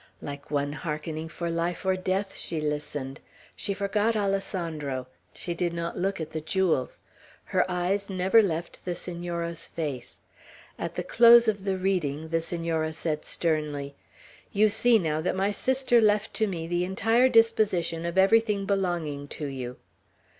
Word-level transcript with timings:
Like 0.19 0.49
one 0.49 0.73
hearkening 0.73 1.29
for 1.29 1.47
life 1.51 1.85
or 1.85 1.95
death, 1.95 2.35
she 2.35 2.59
listened. 2.59 3.19
She 3.55 3.71
forgot 3.71 4.15
Alessandro. 4.15 5.05
She 5.31 5.53
did 5.53 5.73
not 5.75 5.95
look 5.95 6.19
at 6.19 6.31
the 6.31 6.41
jewels. 6.41 7.03
Her 7.43 7.69
eyes 7.69 8.09
never 8.09 8.41
left 8.41 8.83
the 8.83 8.95
Senora's 8.95 9.67
face. 9.67 10.19
At 10.79 10.95
the 10.95 11.03
close 11.03 11.47
of 11.47 11.65
the 11.65 11.77
reading, 11.77 12.29
the 12.29 12.41
Senora 12.41 12.93
said 12.93 13.23
sternly, 13.25 13.93
"You 14.51 14.69
see, 14.69 14.97
now, 14.97 15.21
that 15.21 15.35
my 15.35 15.51
sister 15.51 16.01
left 16.01 16.33
to 16.33 16.47
me 16.47 16.65
the 16.65 16.83
entire 16.83 17.29
disposition 17.29 18.03
of 18.03 18.17
everything 18.17 18.65
belonging 18.65 19.27
to 19.27 19.45
you." 19.45 19.77